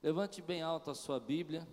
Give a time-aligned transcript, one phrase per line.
[0.00, 1.66] Levante bem alto a sua Bíblia.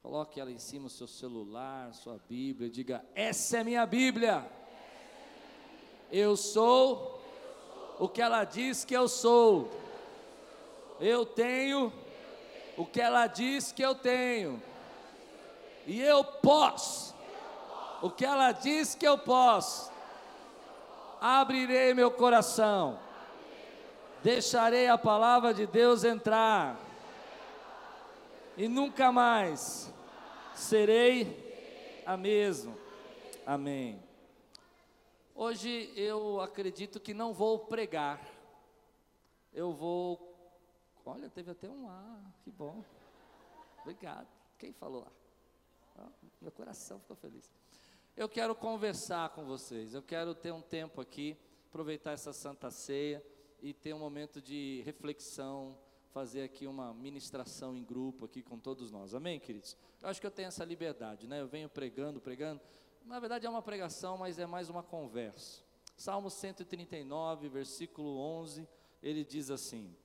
[0.00, 2.70] Coloque ela em cima do seu celular, sua Bíblia.
[2.70, 4.48] Diga: Essa é minha Bíblia.
[6.10, 7.20] Eu sou
[7.98, 9.68] o que ela diz que eu sou.
[11.00, 11.92] Eu tenho
[12.76, 14.62] o que ela diz que eu tenho.
[15.84, 17.12] E eu posso
[18.00, 19.90] o que ela diz que eu posso.
[21.20, 23.07] Abrirei meu coração.
[24.22, 26.76] Deixarei a palavra de Deus entrar.
[28.56, 29.92] E nunca mais
[30.54, 32.76] serei a mesma.
[33.46, 34.02] Amém.
[35.36, 38.20] Hoje eu acredito que não vou pregar.
[39.52, 40.34] Eu vou.
[41.06, 42.84] Olha, teve até um A, que bom.
[43.82, 44.26] Obrigado.
[44.58, 45.12] Quem falou lá?
[46.40, 47.48] meu coração ficou feliz.
[48.16, 49.94] Eu quero conversar com vocês.
[49.94, 51.36] Eu quero ter um tempo aqui,
[51.68, 53.24] aproveitar essa santa ceia
[53.60, 55.78] e ter um momento de reflexão,
[56.10, 59.14] fazer aqui uma ministração em grupo aqui com todos nós.
[59.14, 59.76] Amém, queridos?
[60.00, 61.40] Eu acho que eu tenho essa liberdade, né?
[61.40, 62.60] Eu venho pregando, pregando.
[63.04, 65.62] Na verdade é uma pregação, mas é mais uma conversa.
[65.96, 68.68] Salmo 139, versículo 11,
[69.02, 69.96] ele diz assim: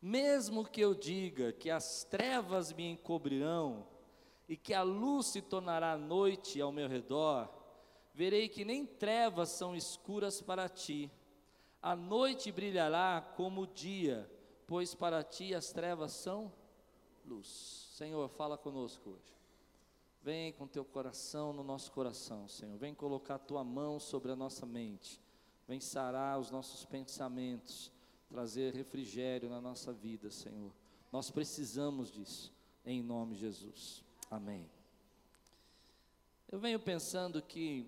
[0.00, 3.86] Mesmo que eu diga que as trevas me encobrirão,
[4.48, 7.48] e que a luz se tornará noite ao meu redor,
[8.12, 11.10] verei que nem trevas são escuras para ti.
[11.84, 14.26] A noite brilhará como o dia,
[14.66, 16.50] pois para ti as trevas são
[17.26, 17.90] luz.
[17.92, 19.36] Senhor, fala conosco hoje.
[20.22, 22.78] Vem com teu coração no nosso coração, Senhor.
[22.78, 25.20] Vem colocar tua mão sobre a nossa mente.
[25.68, 27.92] Vem sarar os nossos pensamentos,
[28.30, 30.72] trazer refrigério na nossa vida, Senhor.
[31.12, 32.50] Nós precisamos disso,
[32.86, 34.02] em nome de Jesus.
[34.30, 34.66] Amém.
[36.50, 37.86] Eu venho pensando que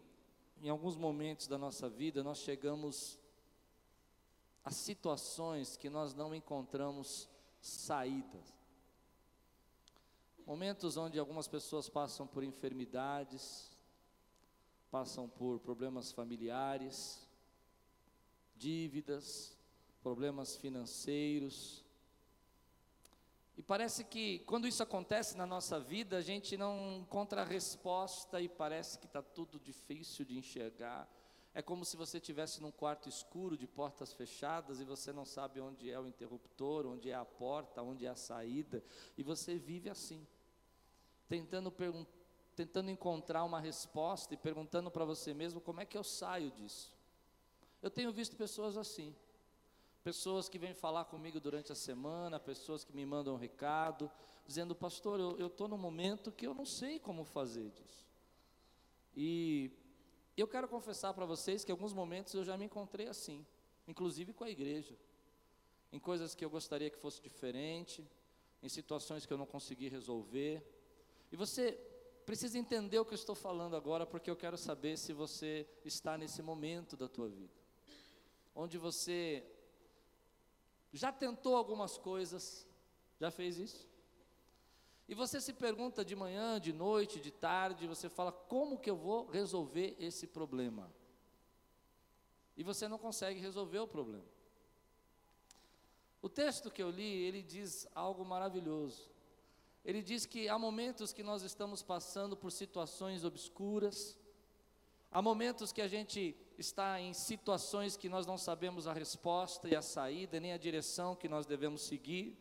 [0.63, 3.19] em alguns momentos da nossa vida nós chegamos
[4.67, 7.29] a situações que nós não encontramos
[7.61, 8.53] saídas.
[10.45, 13.71] Momentos onde algumas pessoas passam por enfermidades,
[14.91, 17.25] passam por problemas familiares,
[18.57, 19.57] dívidas,
[20.03, 21.85] problemas financeiros,
[23.57, 28.49] e parece que quando isso acontece na nossa vida, a gente não encontra resposta e
[28.49, 31.09] parece que está tudo difícil de enxergar.
[31.57, 35.59] É como se você estivesse num quarto escuro de portas fechadas e você não sabe
[35.59, 38.85] onde é o interruptor, onde é a porta, onde é a saída,
[39.17, 40.27] e você vive assim,
[41.27, 41.73] tentando,
[42.55, 46.93] tentando encontrar uma resposta e perguntando para você mesmo como é que eu saio disso.
[47.81, 49.17] Eu tenho visto pessoas assim
[50.05, 54.09] pessoas que vêm falar comigo durante a semana, pessoas que me mandam um recado,
[54.47, 58.07] dizendo, pastor, eu estou num momento que eu não sei como fazer disso.
[59.17, 59.73] E
[60.41, 63.47] eu quero confessar para vocês que alguns momentos eu já me encontrei assim,
[63.89, 64.97] inclusive com a igreja,
[65.93, 68.07] em coisas que eu gostaria que fosse diferente,
[68.63, 70.63] em situações que eu não consegui resolver.
[71.33, 71.73] E você
[72.25, 76.19] precisa entender o que eu estou falando agora, porque eu quero saber se você está
[76.19, 77.55] nesse momento da tua vida,
[78.55, 79.45] onde você
[80.93, 82.67] já tentou algumas coisas?
[83.21, 83.89] Já fez isso?
[85.09, 88.97] E você se pergunta de manhã, de noite, de tarde, você fala: como que eu
[88.97, 90.93] vou resolver esse problema?
[92.57, 94.25] E você não consegue resolver o problema.
[96.21, 99.09] O texto que eu li, ele diz algo maravilhoso.
[99.85, 104.19] Ele diz que há momentos que nós estamos passando por situações obscuras,
[105.13, 109.77] há momentos que a gente está em situações que nós não sabemos a resposta e
[109.77, 112.37] a saída, nem a direção que nós devemos seguir.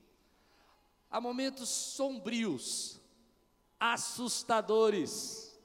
[1.15, 2.99] Há momentos sombrios,
[3.79, 5.57] assustadores,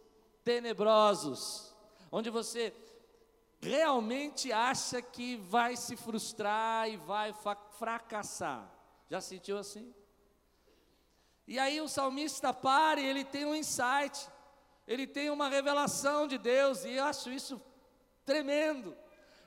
[0.45, 1.75] tenebrosos,
[2.13, 2.73] onde você
[3.61, 7.35] realmente acha que vai se frustrar e vai
[7.73, 8.71] fracassar.
[9.09, 9.93] Já sentiu assim?
[11.49, 14.31] E aí o salmista para e ele tem um insight,
[14.87, 17.61] ele tem uma revelação de Deus, e eu acho isso
[18.25, 18.97] tremendo.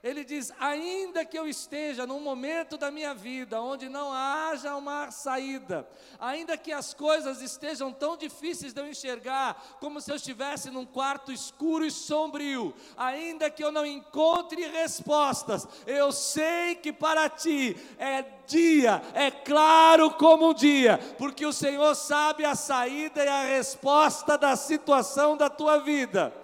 [0.03, 5.09] Ele diz: ainda que eu esteja num momento da minha vida onde não haja uma
[5.11, 5.87] saída,
[6.19, 10.85] ainda que as coisas estejam tão difíceis de eu enxergar, como se eu estivesse num
[10.85, 17.77] quarto escuro e sombrio, ainda que eu não encontre respostas, eu sei que para ti
[17.97, 23.43] é dia, é claro como um dia, porque o Senhor sabe a saída e a
[23.43, 26.42] resposta da situação da tua vida.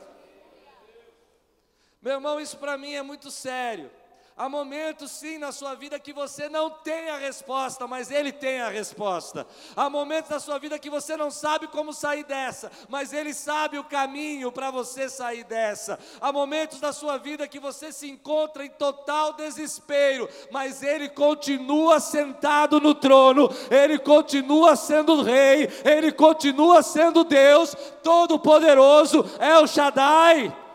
[2.01, 3.92] Meu irmão, isso para mim é muito sério.
[4.38, 8.62] Há momentos sim na sua vida que você não tem a resposta, mas Ele tem
[8.62, 9.46] a resposta.
[9.75, 13.78] Há momentos na sua vida que você não sabe como sair dessa, mas Ele sabe
[13.78, 16.00] o caminho para você sair dessa.
[16.22, 22.00] Há momentos da sua vida que você se encontra em total desespero, mas Ele continua
[22.00, 30.69] sentado no trono, Ele continua sendo Rei, Ele continua sendo Deus Todo-Poderoso, é o Shaddai.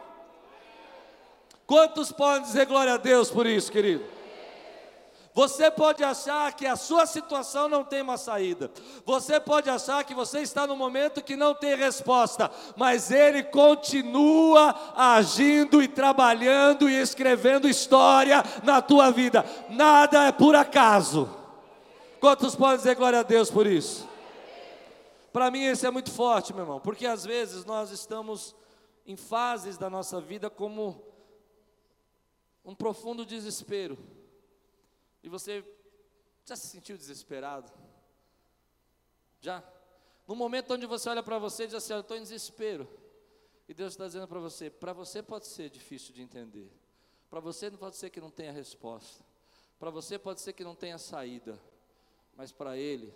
[1.67, 4.15] Quantos podem dizer glória a Deus por isso, querido?
[5.35, 8.71] Você pode achar que a sua situação não tem uma saída.
[9.05, 14.93] Você pode achar que você está no momento que não tem resposta, mas ele continua
[14.95, 19.45] agindo e trabalhando e escrevendo história na tua vida.
[19.69, 21.29] Nada é por acaso.
[22.21, 24.09] Quantos podem dizer glória a Deus por isso?
[25.33, 28.55] Para mim isso é muito forte, meu irmão, porque às vezes nós estamos
[29.05, 31.14] em fases da nossa vida como
[32.65, 33.99] um profundo desespero.
[35.23, 35.65] E você
[36.45, 37.71] já se sentiu desesperado?
[39.41, 39.63] Já?
[40.27, 42.89] No momento onde você olha para você e diz assim: Eu estou em desespero.
[43.69, 46.71] E Deus está dizendo para você: Para você pode ser difícil de entender.
[47.29, 49.25] Para você não pode ser que não tenha resposta.
[49.79, 51.61] Para você pode ser que não tenha saída.
[52.37, 53.13] Mas para Ele,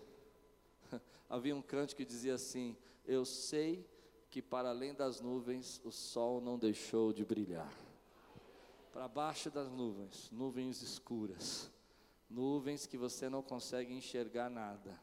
[1.29, 3.89] havia um canto que dizia assim: Eu sei
[4.31, 7.88] que para além das nuvens o sol não deixou de brilhar
[8.99, 11.71] para baixo das nuvens, nuvens escuras,
[12.29, 15.01] nuvens que você não consegue enxergar nada,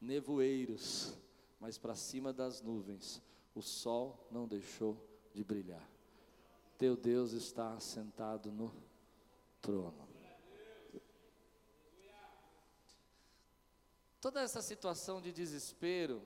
[0.00, 1.12] nevoeiros,
[1.58, 3.20] mas para cima das nuvens,
[3.52, 4.96] o sol não deixou
[5.34, 5.84] de brilhar.
[6.78, 8.72] Teu Deus está sentado no
[9.60, 10.08] trono.
[14.20, 16.22] Toda essa situação de desespero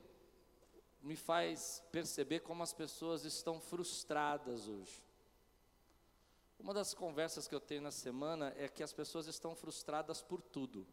[1.00, 5.09] me faz perceber como as pessoas estão frustradas hoje.
[6.62, 10.42] Uma das conversas que eu tenho na semana é que as pessoas estão frustradas por
[10.42, 10.86] tudo.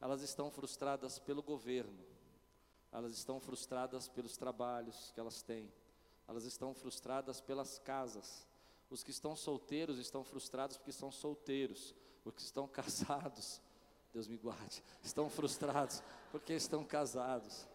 [0.00, 2.04] Elas estão frustradas pelo governo,
[2.90, 5.70] elas estão frustradas pelos trabalhos que elas têm,
[6.26, 8.46] elas estão frustradas pelas casas.
[8.90, 11.94] Os que estão solteiros estão frustrados porque são solteiros,
[12.24, 13.60] os que estão casados,
[14.12, 17.66] Deus me guarde, estão frustrados porque estão casados.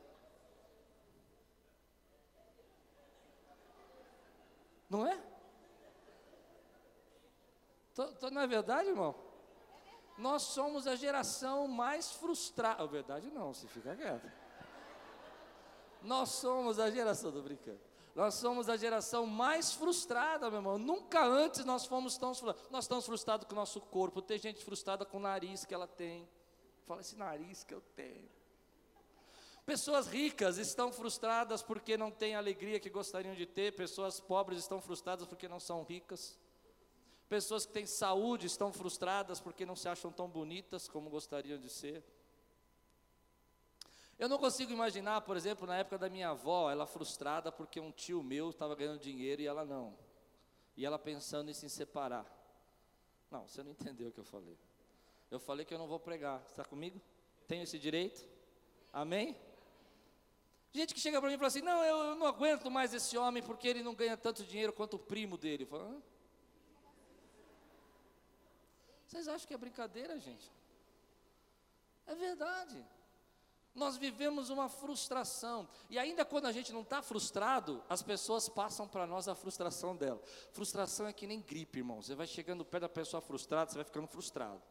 [4.90, 5.29] Não é?
[8.00, 9.14] Tô, tô, não é verdade, irmão?
[10.18, 12.82] Nós somos a geração mais frustrada.
[12.82, 14.32] É verdade não, se fica quieto.
[16.02, 17.78] Nós somos a geração, tô brincando.
[18.16, 20.78] Nós somos a geração mais frustrada, meu irmão.
[20.78, 22.72] Nunca antes nós fomos tão frustrados.
[22.72, 24.22] Nós estamos frustrados com o nosso corpo.
[24.22, 26.26] Tem gente frustrada com o nariz que ela tem.
[26.86, 28.30] Fala esse nariz que eu tenho.
[29.66, 33.76] Pessoas ricas estão frustradas porque não têm a alegria que gostariam de ter.
[33.76, 36.40] Pessoas pobres estão frustradas porque não são ricas.
[37.30, 41.70] Pessoas que têm saúde estão frustradas porque não se acham tão bonitas como gostariam de
[41.70, 42.04] ser.
[44.18, 47.92] Eu não consigo imaginar, por exemplo, na época da minha avó, ela frustrada porque um
[47.92, 49.96] tio meu estava ganhando dinheiro e ela não.
[50.76, 52.26] E ela pensando em se separar.
[53.30, 54.58] Não, você não entendeu o que eu falei.
[55.30, 56.44] Eu falei que eu não vou pregar.
[56.48, 57.00] Está comigo?
[57.48, 58.28] Tenho esse direito?
[58.92, 59.38] Amém?
[60.74, 63.16] Gente que chega para mim e fala assim: Não, eu, eu, não aguento mais esse
[63.18, 65.64] homem porque ele não ganha tanto dinheiro quanto o primo dele.
[65.64, 66.02] Eu falo, Hã?
[69.10, 70.52] Vocês acham que é brincadeira, gente?
[72.06, 72.86] É verdade.
[73.74, 75.68] Nós vivemos uma frustração.
[75.90, 79.96] E ainda quando a gente não está frustrado, as pessoas passam para nós a frustração
[79.96, 80.22] dela.
[80.52, 82.04] Frustração é que nem gripe, irmão.
[82.04, 84.62] Você vai chegando perto da pessoa frustrada, você vai ficando frustrado.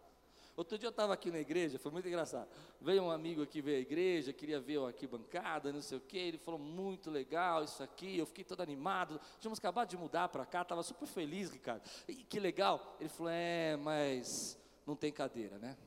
[0.59, 2.49] Outro dia eu estava aqui na igreja, foi muito engraçado.
[2.81, 6.19] Veio um amigo aqui ver a igreja, queria ver aqui bancada, não sei o quê.
[6.19, 8.19] Ele falou muito legal isso aqui.
[8.19, 9.21] Eu fiquei todo animado.
[9.39, 11.89] Tínhamos acabado de mudar para cá, estava super feliz, Ricardo.
[12.09, 12.97] E que legal.
[12.99, 15.79] Ele falou: É, mas não tem cadeira, né?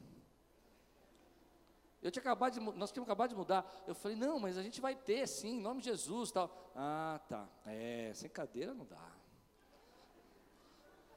[2.01, 3.69] Eu tinha acabado de, nós tínhamos acabado de mudar.
[3.85, 6.71] Eu falei, não, mas a gente vai ter sim, em nome de Jesus tal.
[6.73, 7.45] Ah, tá.
[7.65, 9.11] É, sem cadeira não dá.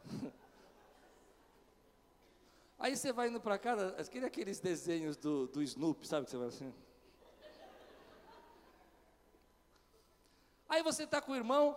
[2.85, 6.37] Aí você vai indo para casa, aquele aqueles desenhos do, do Snoopy, sabe que você
[6.37, 6.75] vai assim?
[10.69, 11.75] Aí você está com o irmão,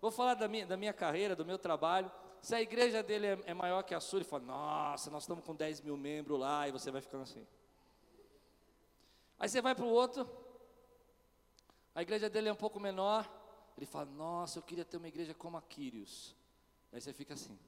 [0.00, 2.08] vou falar da minha, da minha carreira, do meu trabalho.
[2.40, 5.44] Se a igreja dele é, é maior que a sua, ele fala, nossa, nós estamos
[5.44, 7.44] com 10 mil membros lá, e você vai ficando assim.
[9.40, 10.30] Aí você vai para o outro,
[11.96, 13.28] a igreja dele é um pouco menor,
[13.76, 16.32] ele fala, nossa, eu queria ter uma igreja como a Quírios.
[16.92, 17.58] Aí você fica assim.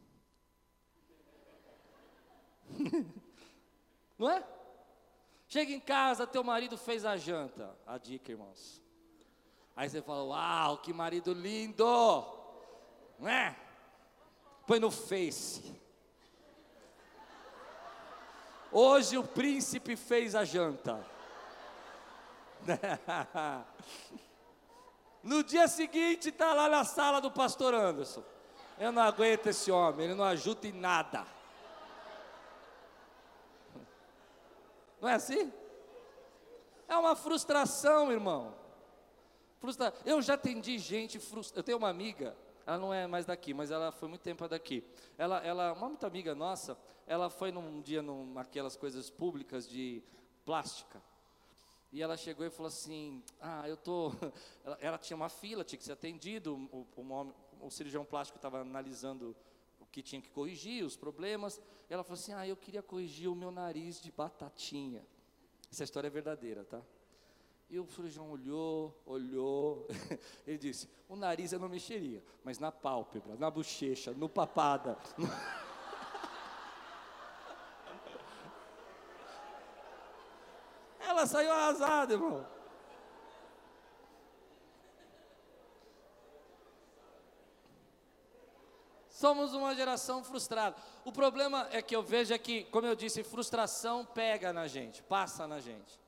[4.18, 4.44] Não é?
[5.48, 7.76] Chega em casa, teu marido fez a janta.
[7.86, 8.80] A dica, irmãos.
[9.76, 11.84] Aí você fala: Uau, que marido lindo!
[13.18, 13.56] Não é?
[14.66, 15.80] Põe no Face.
[18.70, 21.04] Hoje o príncipe fez a janta.
[25.22, 28.24] No dia seguinte está lá na sala do pastor Anderson.
[28.78, 31.26] Eu não aguento esse homem, ele não ajuda em nada.
[35.00, 35.52] Não é assim?
[36.86, 38.54] É uma frustração, irmão.
[39.58, 39.94] Frustra...
[40.04, 41.60] Eu já atendi gente frustrada.
[41.60, 44.84] Eu tenho uma amiga, ela não é mais daqui, mas ela foi muito tempo daqui.
[45.16, 46.76] Ela, ela, uma muito amiga nossa,
[47.06, 50.02] ela foi num dia naquelas coisas públicas de
[50.44, 51.00] plástica.
[51.92, 54.12] E ela chegou e falou assim: Ah, eu tô.
[54.64, 56.54] Ela, ela tinha uma fila, tinha que ser atendido.
[56.70, 57.34] O, o,
[57.66, 59.34] o cirurgião plástico estava analisando
[59.90, 61.60] que tinha que corrigir, os problemas.
[61.88, 65.04] Ela falou assim: Ah, eu queria corrigir o meu nariz de batatinha.
[65.70, 66.82] Essa história é verdadeira, tá?
[67.68, 69.86] E o cirurgião olhou, olhou.
[70.46, 74.98] Ele disse: O nariz eu não mexeria, mas na pálpebra, na bochecha, no papada.
[75.16, 75.28] No...
[81.00, 82.59] Ela saiu arrasada, irmão.
[89.20, 90.74] Somos uma geração frustrada.
[91.04, 95.02] O problema é que eu vejo é que, como eu disse, frustração pega na gente,
[95.02, 96.00] passa na gente.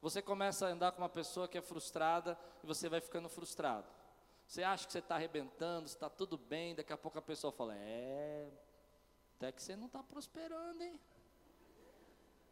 [0.00, 3.88] Você começa a andar com uma pessoa que é frustrada e você vai ficando frustrado.
[4.46, 7.74] Você acha que você está arrebentando, está tudo bem, daqui a pouco a pessoa fala:
[7.74, 8.48] É,
[9.34, 11.00] até que você não está prosperando, hein?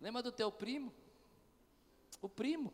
[0.00, 0.92] Lembra do teu primo?
[2.20, 2.72] O primo.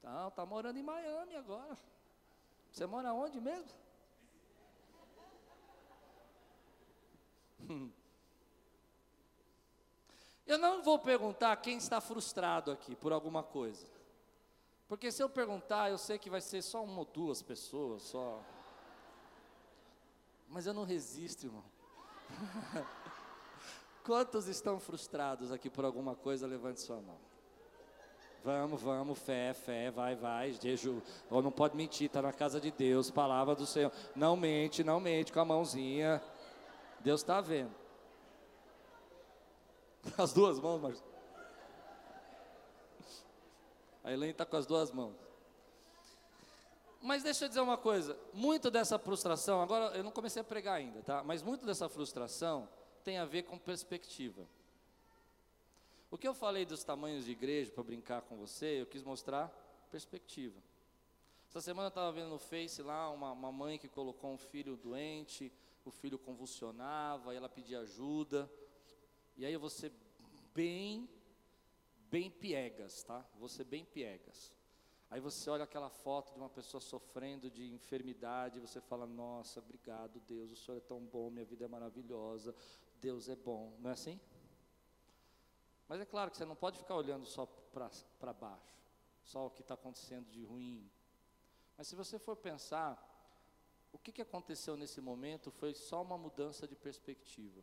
[0.00, 1.76] Tá, tá morando em Miami agora.
[2.70, 3.85] Você mora onde mesmo?
[10.46, 13.84] Eu não vou perguntar quem está frustrado aqui por alguma coisa.
[14.88, 18.40] Porque se eu perguntar, eu sei que vai ser só uma ou duas pessoas, só.
[20.48, 21.64] Mas eu não resisto, irmão.
[24.04, 26.46] Quantos estão frustrados aqui por alguma coisa?
[26.46, 27.18] Levante sua mão.
[28.44, 31.00] Vamos, vamos, fé, fé, vai, vai, jejum.
[31.28, 33.90] Não pode mentir, está na casa de Deus, palavra do Senhor.
[34.14, 36.22] Não mente, não mente com a mãozinha.
[37.06, 37.72] Deus está vendo.
[40.18, 41.04] As duas mãos, Marcos.
[44.02, 45.14] A Elaine está com as duas mãos.
[47.00, 50.74] Mas deixa eu dizer uma coisa, muito dessa frustração, agora eu não comecei a pregar
[50.74, 51.22] ainda, tá?
[51.22, 52.68] Mas muito dessa frustração
[53.04, 54.44] tem a ver com perspectiva.
[56.10, 59.46] O que eu falei dos tamanhos de igreja para brincar com você, eu quis mostrar
[59.92, 60.60] perspectiva.
[61.48, 64.76] Essa semana eu estava vendo no Face lá uma, uma mãe que colocou um filho
[64.76, 65.52] doente,
[65.88, 68.50] o filho convulsionava, ela pedia ajuda.
[69.36, 69.92] E aí ser
[70.54, 71.08] bem,
[72.10, 73.24] bem piegas, tá?
[73.48, 74.52] Ser bem piegas.
[75.08, 79.60] Aí você olha aquela foto de uma pessoa sofrendo de enfermidade, e você fala: Nossa,
[79.60, 82.54] obrigado, Deus, o Senhor é tão bom, minha vida é maravilhosa,
[83.00, 83.76] Deus é bom.
[83.78, 84.18] Não é assim?
[85.88, 88.82] Mas é claro que você não pode ficar olhando só para baixo,
[89.22, 90.90] só o que está acontecendo de ruim.
[91.76, 93.15] Mas se você for pensar,
[93.96, 97.62] o que, que aconteceu nesse momento foi só uma mudança de perspectiva.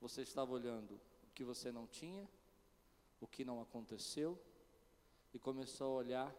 [0.00, 2.28] Você estava olhando o que você não tinha,
[3.20, 4.40] o que não aconteceu,
[5.34, 6.36] e começou a olhar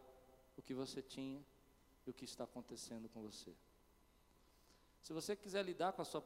[0.56, 1.44] o que você tinha
[2.06, 3.54] e o que está acontecendo com você.
[5.02, 6.24] Se você quiser lidar com as suas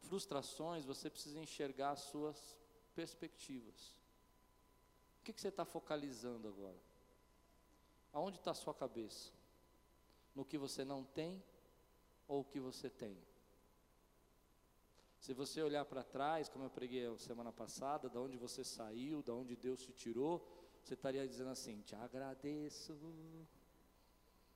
[0.00, 2.58] frustrações, você precisa enxergar as suas
[2.94, 3.94] perspectivas.
[5.20, 6.80] O que, que você está focalizando agora?
[8.14, 9.30] Aonde está a sua cabeça?
[10.34, 11.42] No que você não tem
[12.32, 13.14] ou o que você tem?
[15.18, 19.34] Se você olhar para trás, como eu preguei semana passada, da onde você saiu, da
[19.34, 20.34] onde Deus te tirou,
[20.82, 22.98] você estaria dizendo assim: Te agradeço.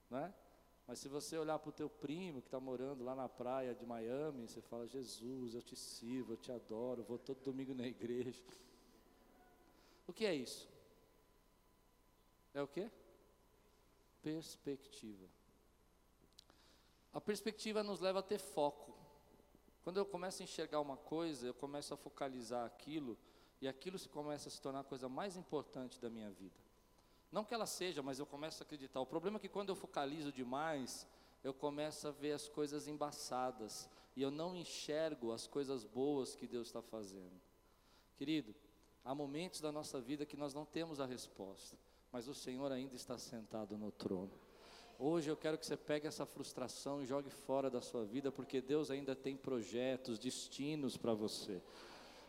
[0.09, 0.35] Não é?
[0.87, 3.85] Mas se você olhar para o teu primo que está morando lá na praia de
[3.85, 8.43] Miami, você fala, Jesus, eu te sirvo, eu te adoro, vou todo domingo na igreja.
[10.07, 10.69] O que é isso?
[12.55, 12.89] É o que?
[14.23, 15.36] Perspectiva.
[17.17, 18.95] A perspectiva nos leva a ter foco.
[19.83, 23.17] Quando eu começo a enxergar uma coisa, eu começo a focalizar aquilo,
[23.59, 26.61] e aquilo se começa a se tornar a coisa mais importante da minha vida.
[27.33, 29.01] Não que ela seja, mas eu começo a acreditar.
[29.01, 31.07] O problema é que quando eu focalizo demais,
[31.43, 36.47] eu começo a ver as coisas embaçadas e eu não enxergo as coisas boas que
[36.47, 37.41] Deus está fazendo.
[38.19, 38.55] Querido,
[39.03, 41.79] há momentos da nossa vida que nós não temos a resposta,
[42.13, 44.46] mas o Senhor ainda está sentado no trono.
[44.99, 48.63] Hoje eu quero que você pegue essa frustração e jogue fora da sua vida, porque
[48.63, 51.61] Deus ainda tem projetos, destinos para você.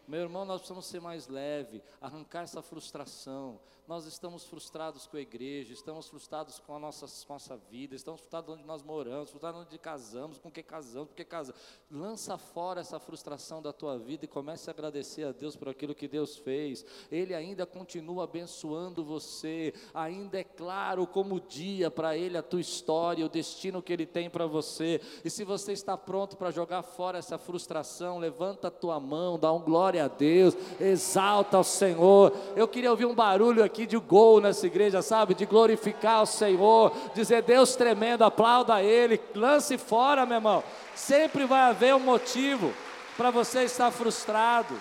[0.07, 3.59] Meu irmão, nós precisamos ser mais leve, arrancar essa frustração.
[3.85, 8.55] Nós estamos frustrados com a igreja, estamos frustrados com a nossa, nossa vida, estamos frustrados
[8.55, 11.61] onde nós moramos, frustrados onde casamos, com quem casamos, porque casamos.
[11.89, 15.95] Lança fora essa frustração da tua vida e comece a agradecer a Deus por aquilo
[15.95, 16.85] que Deus fez.
[17.11, 23.25] Ele ainda continua abençoando você, ainda é claro como dia para Ele a tua história,
[23.25, 25.01] o destino que Ele tem para você.
[25.23, 29.51] E se você está pronto para jogar fora essa frustração, levanta a tua mão, dá
[29.51, 32.33] um glória a Deus, exalta ao Senhor.
[32.55, 35.33] Eu queria ouvir um barulho aqui de gol nessa igreja, sabe?
[35.33, 40.63] De glorificar o Senhor, dizer Deus tremendo, aplauda a Ele, lance fora, meu irmão.
[40.95, 42.73] Sempre vai haver um motivo
[43.15, 44.79] para você estar frustrado.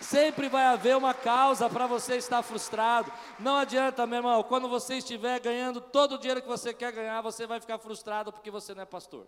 [0.00, 3.10] Sempre vai haver uma causa para você estar frustrado.
[3.38, 7.22] Não adianta, meu irmão, quando você estiver ganhando todo o dinheiro que você quer ganhar,
[7.22, 9.26] você vai ficar frustrado porque você não é pastor.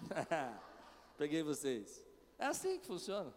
[1.18, 2.05] Peguei vocês.
[2.38, 3.32] É assim que funciona.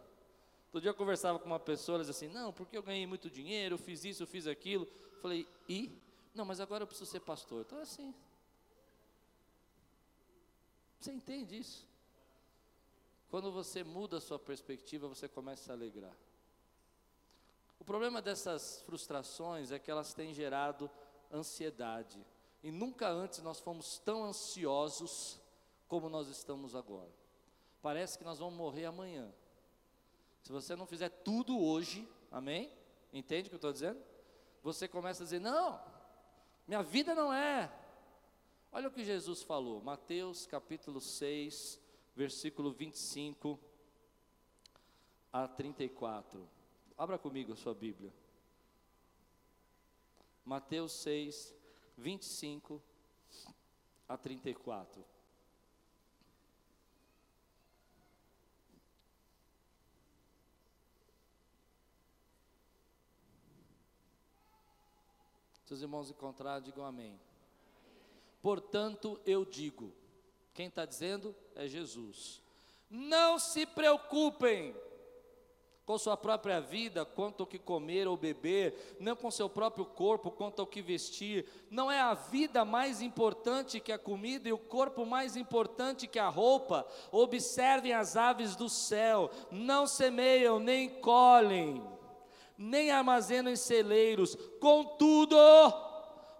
[0.70, 3.28] Todo dia eu conversava com uma pessoa, ela dizia assim: Não, porque eu ganhei muito
[3.28, 4.86] dinheiro, eu fiz isso, eu fiz aquilo.
[5.12, 6.00] Eu falei: E?
[6.34, 7.64] Não, mas agora eu preciso ser pastor.
[7.66, 8.14] Então é assim.
[10.98, 11.88] Você entende isso?
[13.30, 16.14] Quando você muda a sua perspectiva, você começa a alegrar.
[17.78, 20.90] O problema dessas frustrações é que elas têm gerado
[21.32, 22.24] ansiedade.
[22.62, 25.40] E nunca antes nós fomos tão ansiosos
[25.88, 27.19] como nós estamos agora.
[27.82, 29.32] Parece que nós vamos morrer amanhã.
[30.42, 32.72] Se você não fizer tudo hoje, amém?
[33.12, 34.00] Entende o que eu estou dizendo?
[34.62, 35.80] Você começa a dizer: Não,
[36.66, 37.72] minha vida não é.
[38.72, 41.80] Olha o que Jesus falou, Mateus capítulo 6,
[42.14, 43.58] versículo 25
[45.32, 46.48] a 34.
[46.96, 48.12] Abra comigo a sua Bíblia.
[50.44, 51.54] Mateus 6,
[51.96, 52.80] 25
[54.08, 55.04] a 34.
[65.70, 67.16] Se os irmãos encontrarem, digam amém.
[68.42, 69.92] Portanto, eu digo:
[70.52, 72.42] quem está dizendo é Jesus.
[72.90, 74.74] Não se preocupem
[75.86, 80.32] com sua própria vida, quanto ao que comer ou beber, não com seu próprio corpo,
[80.32, 81.46] quanto ao que vestir.
[81.70, 86.18] Não é a vida mais importante que a comida e o corpo mais importante que
[86.18, 86.84] a roupa.
[87.12, 91.80] Observem as aves do céu, não semeiam nem colhem,
[92.62, 95.34] nem armazenam em celeiros, contudo,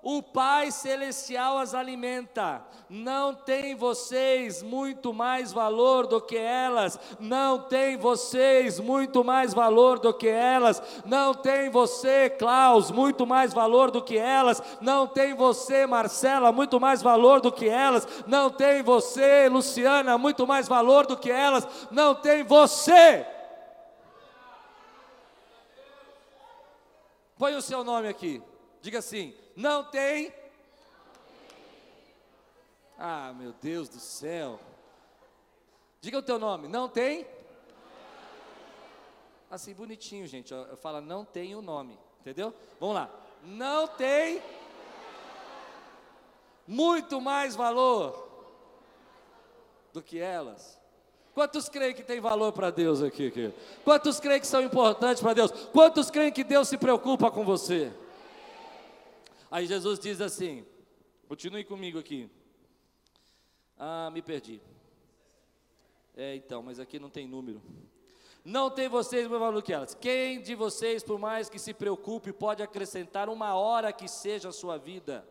[0.03, 2.63] o Pai Celestial as alimenta.
[2.91, 9.99] Não tem vocês muito mais valor do que elas, não tem vocês muito mais valor
[9.99, 15.33] do que elas, não tem você, Klaus, muito mais valor do que elas, não tem
[15.33, 21.07] você, Marcela, muito mais valor do que elas, não tem você, Luciana, muito mais valor
[21.07, 23.27] do que elas, não tem você.
[27.41, 28.43] Põe o seu nome aqui,
[28.83, 30.31] diga assim: não tem.
[32.99, 34.61] Ah, meu Deus do céu.
[36.03, 36.69] Diga o teu nome.
[36.69, 37.27] Não tem?
[39.51, 40.53] Assim, bonitinho, gente.
[40.53, 41.99] Eu falo, não tem o nome.
[42.21, 42.55] Entendeu?
[42.79, 43.11] Vamos lá.
[43.43, 44.43] Não tem
[46.67, 48.29] muito mais valor
[49.93, 50.80] do que elas.
[51.41, 53.33] Quantos creem que tem valor para Deus aqui?
[53.83, 55.51] Quantos creem que são importantes para Deus?
[55.73, 57.91] Quantos creem que Deus se preocupa com você?
[59.51, 60.67] Aí Jesus diz assim:
[61.27, 62.29] continue comigo aqui.
[63.79, 64.61] Ah, me perdi.
[66.15, 67.63] É, então, mas aqui não tem número.
[68.45, 69.95] Não tem vocês mais valor que elas.
[69.95, 74.53] Quem de vocês, por mais que se preocupe, pode acrescentar uma hora que seja a
[74.53, 75.27] sua vida?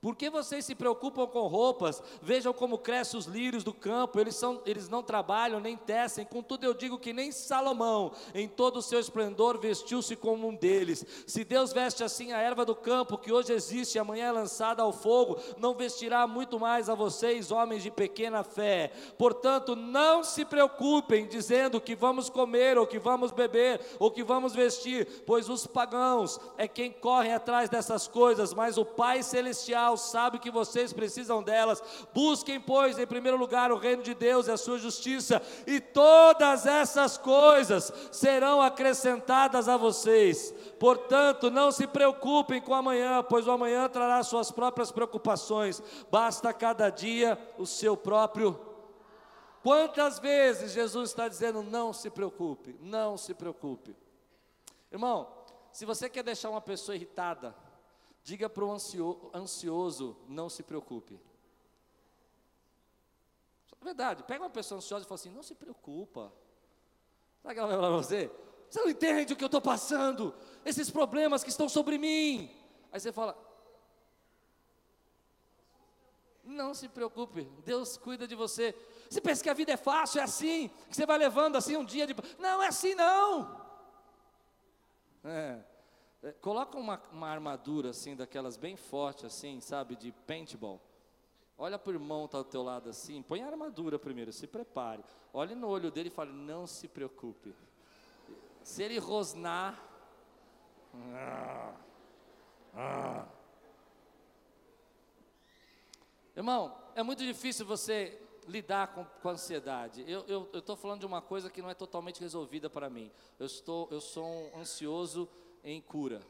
[0.00, 2.02] Por que vocês se preocupam com roupas?
[2.22, 6.64] Vejam como crescem os lírios do campo, eles, são, eles não trabalham nem tecem, contudo
[6.64, 11.04] eu digo que nem Salomão, em todo o seu esplendor, vestiu-se como um deles.
[11.26, 14.82] Se Deus veste assim a erva do campo, que hoje existe e amanhã é lançada
[14.82, 18.90] ao fogo, não vestirá muito mais a vocês, homens de pequena fé.
[19.18, 24.54] Portanto, não se preocupem dizendo que vamos comer, ou que vamos beber, ou que vamos
[24.54, 30.38] vestir, pois os pagãos é quem corre atrás dessas coisas, mas o Pai Celestial sabe
[30.38, 31.82] que vocês precisam delas.
[32.14, 36.66] Busquem, pois, em primeiro lugar o reino de Deus e a sua justiça, e todas
[36.66, 40.52] essas coisas serão acrescentadas a vocês.
[40.78, 45.82] Portanto, não se preocupem com amanhã, pois o amanhã trará suas próprias preocupações.
[46.10, 48.58] Basta cada dia o seu próprio.
[49.62, 53.96] Quantas vezes Jesus está dizendo: não se preocupe, não se preocupe.
[54.90, 55.28] Irmão,
[55.72, 57.54] se você quer deixar uma pessoa irritada,
[58.22, 58.72] Diga para o
[59.34, 61.20] ansioso, não se preocupe.
[63.82, 66.32] Verdade, pega uma pessoa ansiosa e fala assim: não se preocupa.
[67.42, 68.30] Sabe o que ela vai falar para você?
[68.68, 72.54] Você não entende o que eu estou passando, esses problemas que estão sobre mim.
[72.92, 73.36] Aí você fala:
[76.44, 78.74] Não se preocupe, Deus cuida de você.
[79.08, 81.84] Você pensa que a vida é fácil, é assim, que você vai levando assim um
[81.84, 82.14] dia de.
[82.38, 83.60] Não é assim, não.
[85.24, 85.69] É.
[86.22, 90.80] É, coloca uma, uma armadura assim, daquelas bem fortes, assim, sabe, de paintball.
[91.56, 94.46] Olha para o irmão que está ao teu lado assim, põe a armadura primeiro, se
[94.46, 95.04] prepare.
[95.32, 97.54] Olhe no olho dele e fale, não se preocupe.
[98.62, 99.78] Se ele rosnar.
[101.14, 101.74] Ah,
[102.74, 103.28] ah.
[106.36, 110.04] Irmão, é muito difícil você lidar com, com ansiedade.
[110.06, 113.10] Eu estou falando de uma coisa que não é totalmente resolvida para mim.
[113.38, 115.28] Eu, estou, eu sou um ansioso
[115.64, 116.20] em cura.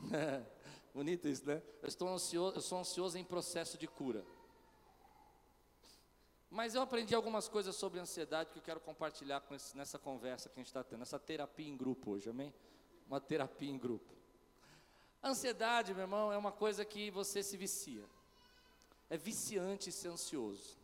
[0.94, 1.62] Bonito isso, né?
[1.82, 4.24] Eu, estou ansioso, eu sou ansioso em processo de cura.
[6.50, 10.48] Mas eu aprendi algumas coisas sobre ansiedade que eu quero compartilhar com esse, nessa conversa
[10.48, 12.54] que a gente está tendo, essa terapia em grupo hoje, amém?
[13.06, 14.14] Uma terapia em grupo.
[15.22, 18.04] Ansiedade, meu irmão, é uma coisa que você se vicia.
[19.10, 20.78] É viciante ser ansioso.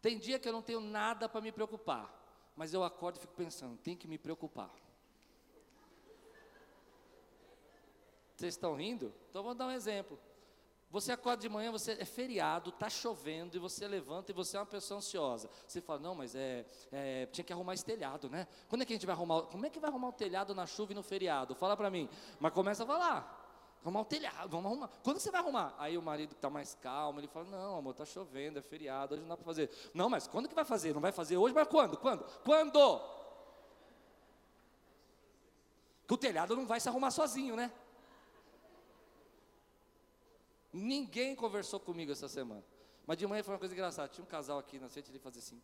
[0.00, 2.10] Tem dia que eu não tenho nada para me preocupar,
[2.56, 4.70] mas eu acordo e fico pensando, tem que me preocupar.
[8.40, 9.12] Vocês estão rindo?
[9.28, 10.18] Então vou dar um exemplo.
[10.90, 14.60] Você acorda de manhã, você é feriado, está chovendo, e você levanta e você é
[14.60, 15.50] uma pessoa ansiosa.
[15.68, 18.48] Você fala, não, mas é, é, tinha que arrumar esse telhado, né?
[18.66, 19.42] Quando é que a gente vai arrumar?
[19.42, 21.54] Como é que vai arrumar o telhado na chuva e no feriado?
[21.54, 22.08] Fala para mim.
[22.40, 23.76] Mas começa a falar.
[23.82, 24.88] Arrumar o telhado, vamos arrumar.
[25.02, 25.74] Quando você vai arrumar?
[25.76, 29.20] Aí o marido está mais calmo, ele fala, não, amor, está chovendo, é feriado, hoje
[29.20, 29.70] não dá para fazer.
[29.92, 30.94] Não, mas quando que vai fazer?
[30.94, 31.98] Não vai fazer hoje, mas quando?
[31.98, 32.24] Quando?
[32.42, 33.00] Quando?
[36.08, 37.70] Que o telhado não vai se arrumar sozinho, né?
[40.72, 42.64] Ninguém conversou comigo essa semana.
[43.06, 44.08] Mas de manhã foi uma coisa engraçada.
[44.08, 45.60] Tinha um casal aqui na frente, ele fazia assim.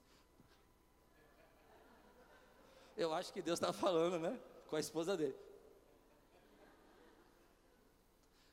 [2.96, 4.40] Eu acho que Deus estava falando, né?
[4.68, 5.36] Com a esposa dele.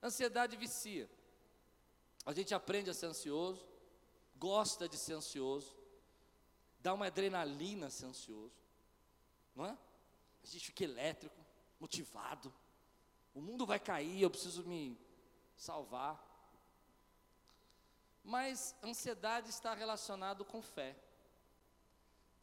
[0.02, 1.10] Ansiedade vicia.
[2.26, 3.66] A gente aprende a ser ansioso,
[4.38, 5.76] gosta de ser ansioso,
[6.80, 8.54] dá uma adrenalina ser ansioso,
[9.56, 9.78] não é?
[10.44, 11.36] A gente fica elétrico,
[11.80, 12.54] motivado.
[13.34, 14.98] O mundo vai cair, eu preciso me
[15.56, 16.33] salvar.
[18.24, 20.96] Mas ansiedade está relacionado com fé.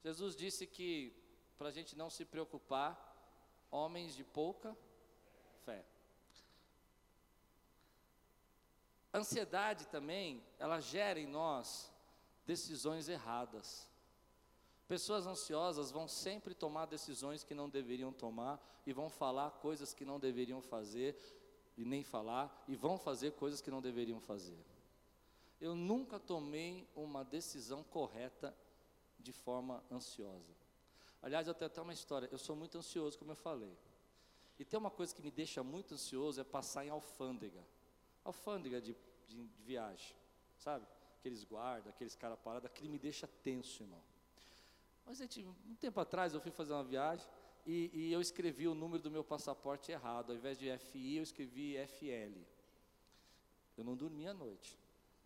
[0.05, 1.14] Jesus disse que
[1.57, 3.07] para a gente não se preocupar,
[3.71, 4.77] homens de pouca
[5.64, 5.85] fé.
[9.12, 11.93] Ansiedade também, ela gera em nós
[12.47, 13.88] decisões erradas.
[14.87, 20.05] Pessoas ansiosas vão sempre tomar decisões que não deveriam tomar e vão falar coisas que
[20.05, 21.16] não deveriam fazer
[21.77, 24.59] e nem falar e vão fazer coisas que não deveriam fazer
[25.61, 28.57] eu nunca tomei uma decisão correta
[29.18, 30.57] de forma ansiosa.
[31.23, 32.29] Aliás, eu tenho até uma história.
[32.33, 33.77] Eu sou muito ansioso, como eu falei.
[34.59, 37.62] E tem uma coisa que me deixa muito ansioso é passar em alfândega.
[38.25, 38.96] Alfândega de,
[39.29, 40.16] de, de viagem,
[40.57, 40.87] sabe?
[41.18, 44.03] Aqueles guardas, aqueles caras parados, aquilo me deixa tenso, irmão.
[45.05, 47.27] Mas, gente, um tempo atrás eu fui fazer uma viagem
[47.66, 50.31] e, e eu escrevi o número do meu passaporte errado.
[50.31, 52.40] Ao invés de FI, eu escrevi FL.
[53.77, 54.79] Eu não dormi à noite.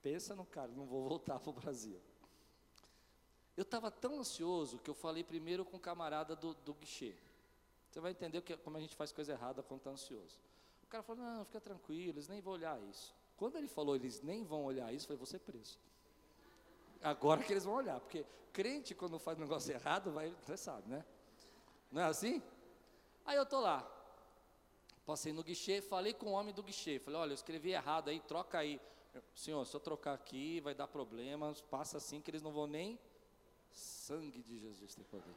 [0.05, 1.99] Pensa no cara, não vou voltar para o Brasil.
[3.57, 7.15] Eu estava tão ansioso que eu falei primeiro com o camarada do, do guichê.
[7.89, 10.39] Você vai entender que, como a gente faz coisa errada quando está ansioso.
[10.83, 13.15] O cara falou, não, fica tranquilo, eles nem vão olhar isso.
[13.39, 15.79] Quando ele falou, eles nem vão olhar isso, eu falei, você preso.
[17.03, 21.03] Agora que eles vão olhar, porque crente quando faz negócio errado, vai, você sabe, né?
[21.91, 22.43] Não é assim?
[23.25, 23.91] Aí eu tô lá,
[25.07, 28.21] passei no guichê, falei com o homem do guichê, falei, olha, eu escrevi errado aí,
[28.21, 28.79] troca aí.
[29.35, 32.99] Senhor, se eu trocar aqui, vai dar problemas, passa assim que eles não vão nem.
[33.71, 35.35] Sangue de Jesus tem poder.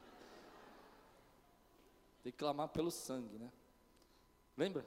[2.22, 3.52] Tem que clamar pelo sangue, né?
[4.56, 4.84] Lembra?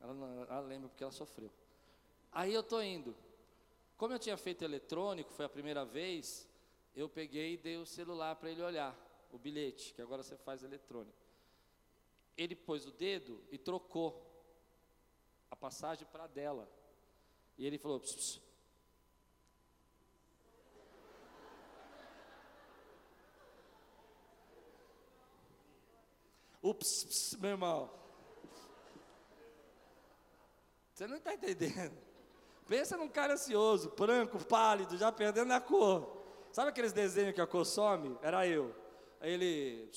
[0.00, 0.12] Ela,
[0.48, 1.50] ela lembra porque ela sofreu.
[2.32, 3.14] Aí eu estou indo.
[3.96, 6.46] Como eu tinha feito eletrônico, foi a primeira vez,
[6.94, 8.94] eu peguei e dei o celular para ele olhar,
[9.32, 11.16] o bilhete, que agora você faz eletrônico.
[12.36, 14.22] Ele pôs o dedo e trocou
[15.50, 16.68] a passagem para dela.
[17.58, 18.46] E ele falou: pss, pss.
[26.78, 27.90] Pss, meu irmão.
[30.92, 31.96] Você não está entendendo.
[32.66, 36.24] Pensa num cara ansioso, branco, pálido, já perdendo a cor.
[36.50, 38.18] Sabe aqueles desenhos que a cor some?
[38.22, 38.74] Era eu.
[39.20, 39.90] Aí ele.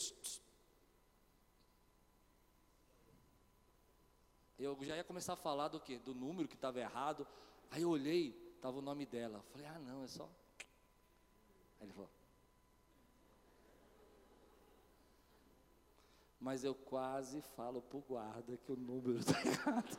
[4.59, 5.97] Eu já ia começar a falar do quê?
[5.97, 7.25] Do número que estava errado.
[7.71, 9.43] Aí eu olhei, estava o nome dela.
[9.51, 10.29] Falei, ah não, é só.
[11.79, 12.09] Aí ele falou.
[16.39, 19.97] mas eu quase falo para o guarda que o número está errado.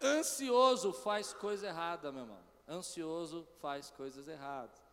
[0.00, 2.38] Ansioso faz coisa errada, meu irmão.
[2.68, 4.84] Ansioso faz coisas erradas.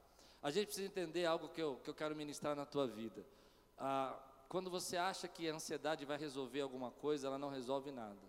[0.41, 3.26] A gente precisa entender algo que eu, que eu quero ministrar na tua vida.
[3.78, 4.17] Ah,
[4.53, 8.21] quando você acha que a ansiedade vai resolver alguma coisa, ela não resolve nada.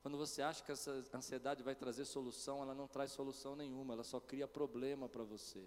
[0.00, 4.02] Quando você acha que essa ansiedade vai trazer solução, ela não traz solução nenhuma, ela
[4.02, 5.62] só cria problema para você.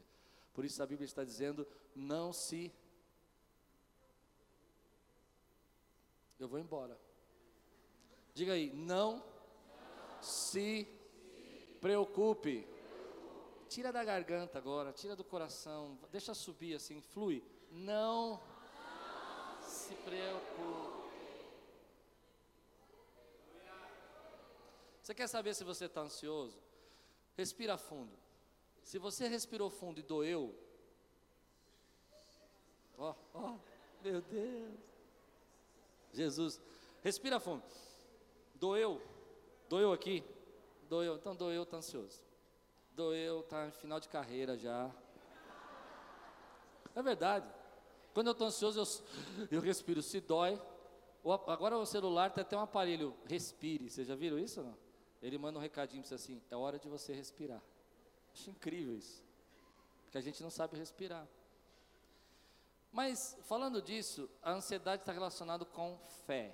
[0.51, 2.73] Por isso a Bíblia está dizendo: não se.
[6.39, 6.99] Eu vou embora.
[8.33, 9.23] Diga aí, não
[10.23, 10.87] se
[11.79, 12.67] preocupe.
[13.67, 17.43] Tira da garganta agora, tira do coração, deixa subir assim, flui.
[17.69, 18.41] Não
[19.69, 20.99] se preocupe.
[25.01, 26.57] Você quer saber se você está ansioso?
[27.37, 28.11] Respira fundo.
[28.83, 30.55] Se você respirou fundo e doeu,
[32.97, 33.55] ó, ó,
[34.03, 34.79] meu Deus,
[36.11, 36.61] Jesus,
[37.03, 37.63] respira fundo.
[38.55, 39.01] Doeu,
[39.69, 40.23] doeu aqui,
[40.89, 42.21] doeu, então doeu, está ansioso.
[42.91, 44.91] Doeu, em final de carreira já.
[46.95, 47.58] É verdade.
[48.19, 50.03] Quando eu estou ansioso, eu, eu respiro.
[50.03, 50.61] Se dói,
[51.47, 53.89] agora o celular tem até um aparelho, respire.
[53.89, 54.77] Vocês já viram isso não?
[55.21, 57.63] Ele manda um recadinho para você assim: é hora de você respirar.
[58.33, 59.23] Acho incrível isso.
[60.03, 61.25] Porque a gente não sabe respirar.
[62.91, 66.53] Mas, falando disso, a ansiedade está relacionada com fé.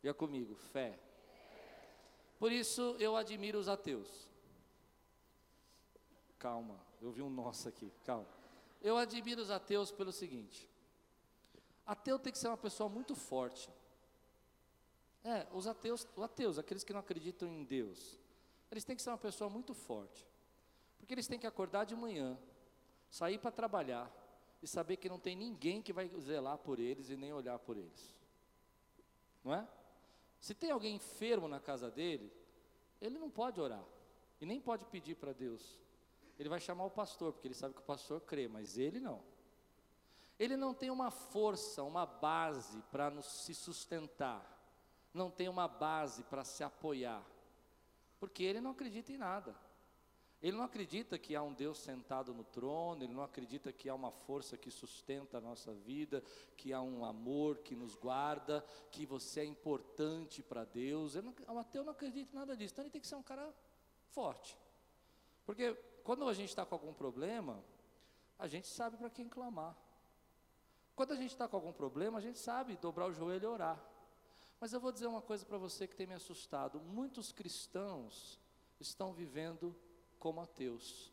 [0.00, 0.96] Diga comigo, fé.
[2.38, 4.30] Por isso eu admiro os ateus.
[6.38, 8.28] Calma, eu vi um nosso aqui, calma.
[8.80, 10.75] Eu admiro os ateus pelo seguinte:
[11.86, 13.70] ateu tem que ser uma pessoa muito forte.
[15.22, 18.18] É, os ateus, os ateus, aqueles que não acreditam em Deus,
[18.70, 20.26] eles têm que ser uma pessoa muito forte.
[20.98, 22.38] Porque eles têm que acordar de manhã,
[23.08, 24.10] sair para trabalhar
[24.62, 27.76] e saber que não tem ninguém que vai zelar por eles e nem olhar por
[27.76, 28.14] eles.
[29.44, 29.66] Não é?
[30.40, 32.32] Se tem alguém enfermo na casa dele,
[33.00, 33.84] ele não pode orar
[34.40, 35.78] e nem pode pedir para Deus.
[36.38, 39.22] Ele vai chamar o pastor, porque ele sabe que o pastor crê, mas ele não.
[40.38, 44.44] Ele não tem uma força, uma base para se sustentar,
[45.12, 47.24] não tem uma base para se apoiar,
[48.18, 49.56] porque ele não acredita em nada.
[50.42, 53.94] Ele não acredita que há um Deus sentado no trono, ele não acredita que há
[53.94, 56.22] uma força que sustenta a nossa vida,
[56.56, 61.14] que há um amor que nos guarda, que você é importante para Deus.
[61.14, 63.52] Não, o ateu não acredita em nada disso, então ele tem que ser um cara
[64.10, 64.56] forte.
[65.46, 65.72] Porque
[66.04, 67.64] quando a gente está com algum problema,
[68.38, 69.76] a gente sabe para quem clamar.
[70.96, 73.78] Quando a gente está com algum problema, a gente sabe dobrar o joelho e orar.
[74.58, 78.40] Mas eu vou dizer uma coisa para você que tem me assustado: muitos cristãos
[78.80, 79.76] estão vivendo
[80.18, 81.12] como ateus,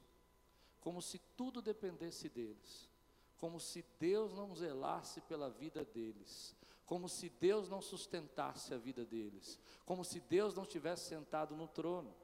[0.80, 2.90] como se tudo dependesse deles,
[3.38, 9.04] como se Deus não zelasse pela vida deles, como se Deus não sustentasse a vida
[9.04, 12.16] deles, como se Deus não estivesse sentado no trono.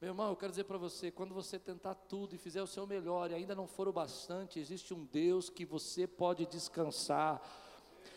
[0.00, 2.86] Meu irmão, eu quero dizer para você: quando você tentar tudo e fizer o seu
[2.86, 7.42] melhor e ainda não for o bastante, existe um Deus que você pode descansar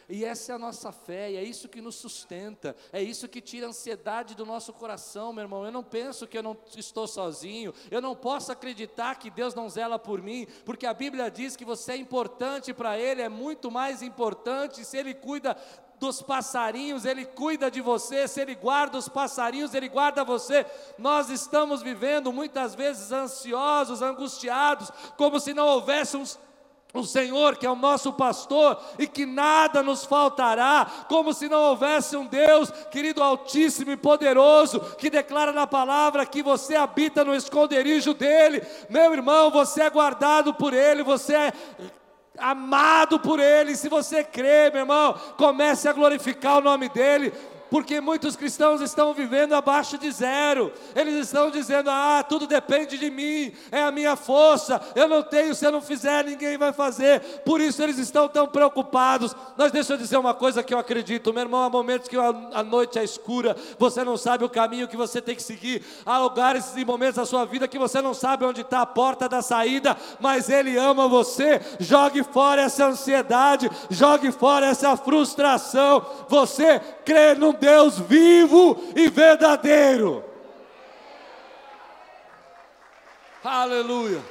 [0.09, 3.39] e essa é a nossa fé, e é isso que nos sustenta, é isso que
[3.39, 5.65] tira a ansiedade do nosso coração, meu irmão.
[5.65, 9.69] Eu não penso que eu não estou sozinho, eu não posso acreditar que Deus não
[9.69, 13.71] zela por mim, porque a Bíblia diz que você é importante para Ele, é muito
[13.71, 15.55] mais importante se Ele cuida
[16.03, 20.65] dos passarinhos, Ele cuida de você, se Ele guarda os passarinhos, Ele guarda você.
[20.97, 26.17] Nós estamos vivendo muitas vezes ansiosos, angustiados, como se não houvesse
[26.93, 31.61] um Senhor, que é o nosso pastor, e que nada nos faltará, como se não
[31.61, 37.33] houvesse um Deus, querido Altíssimo e poderoso, que declara na palavra que você habita no
[37.33, 38.61] esconderijo dEle.
[38.89, 41.53] Meu irmão, você é guardado por Ele, você é
[42.37, 43.75] amado por Ele.
[43.75, 47.33] Se você crê, meu irmão, comece a glorificar o nome dEle
[47.73, 53.09] porque muitos cristãos estão vivendo abaixo de zero, eles estão dizendo: ah, tudo depende de
[53.09, 57.19] mim, é a minha força, eu não tenho, se eu não fizer, ninguém vai fazer,
[57.43, 59.35] por isso eles estão tão preocupados.
[59.57, 62.61] Mas deixa eu dizer uma coisa que eu acredito, meu irmão, há momentos que a
[62.61, 66.77] noite é escura, você não sabe o caminho que você tem que seguir, há lugares
[66.77, 69.97] e momentos da sua vida que você não sabe onde está a porta da saída,
[70.19, 77.62] mas Ele ama você, jogue fora essa ansiedade, jogue fora essa frustração, você crê num
[77.63, 80.21] Deus vivo e verdadeiro.
[83.41, 84.21] Aleluia.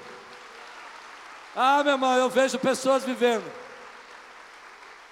[1.57, 3.51] Ah, meu irmão, eu vejo pessoas vivendo.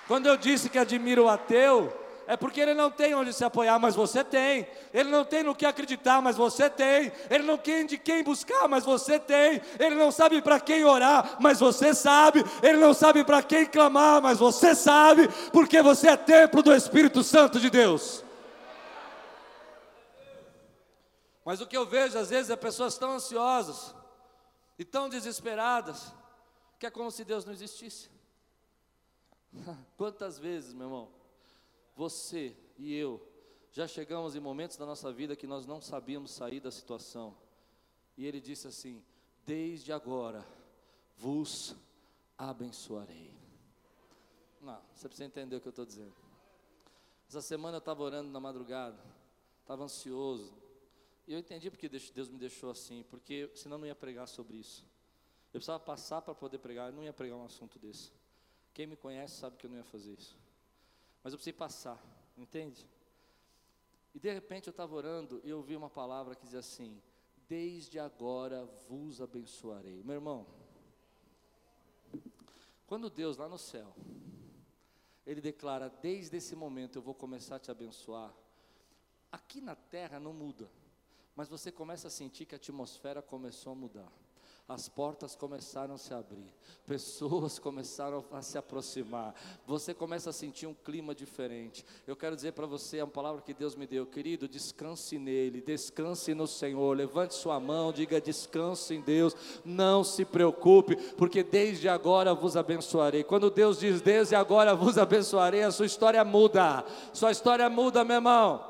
[0.07, 1.91] Quando eu disse que admiro o ateu,
[2.31, 4.64] é porque ele não tem onde se apoiar, mas você tem.
[4.95, 7.11] Ele não tem no que acreditar, mas você tem.
[7.29, 9.61] Ele não tem de quem buscar, mas você tem.
[9.81, 12.45] Ele não sabe para quem orar, mas você sabe.
[12.62, 17.25] Ele não sabe para quem clamar, mas você sabe, porque você é templo do Espírito
[17.25, 18.23] Santo de Deus.
[21.45, 23.93] Mas o que eu vejo às vezes é pessoas tão ansiosas
[24.79, 26.14] e tão desesperadas
[26.79, 28.09] que é como se Deus não existisse.
[29.99, 31.20] Quantas vezes, meu irmão,
[32.01, 33.21] você e eu
[33.73, 37.37] já chegamos em momentos da nossa vida que nós não sabíamos sair da situação.
[38.17, 39.05] E ele disse assim:
[39.45, 40.43] Desde agora
[41.19, 41.77] vos
[42.39, 43.39] abençoarei.
[44.63, 46.15] Não, você precisa entender o que eu estou dizendo.
[47.29, 48.99] Essa semana eu estava orando na madrugada,
[49.61, 50.55] estava ansioso.
[51.29, 54.57] E eu entendi porque Deus me deixou assim, porque senão eu não ia pregar sobre
[54.57, 54.87] isso.
[55.53, 58.11] Eu precisava passar para poder pregar, eu não ia pregar um assunto desse.
[58.73, 60.39] Quem me conhece sabe que eu não ia fazer isso.
[61.23, 62.03] Mas eu precisei passar,
[62.37, 62.89] entende?
[64.15, 67.01] E de repente eu estava orando e eu ouvi uma palavra que dizia assim:
[67.49, 70.03] Desde agora vos abençoarei.
[70.03, 70.47] Meu irmão,
[72.87, 73.95] quando Deus lá no céu,
[75.27, 78.35] Ele declara: Desde esse momento eu vou começar a te abençoar.
[79.31, 80.69] Aqui na terra não muda,
[81.37, 84.13] mas você começa a sentir que a atmosfera começou a mudar
[84.71, 86.55] as portas começaram a se abrir,
[86.87, 89.35] pessoas começaram a se aproximar,
[89.67, 91.85] você começa a sentir um clima diferente.
[92.07, 95.61] Eu quero dizer para você é uma palavra que Deus me deu, querido, descanse nele,
[95.61, 101.89] descanse no Senhor, levante sua mão, diga descanse em Deus, não se preocupe, porque desde
[101.89, 103.25] agora vos abençoarei.
[103.25, 108.17] Quando Deus diz desde agora vos abençoarei, a sua história muda, sua história muda, meu
[108.17, 108.70] irmão.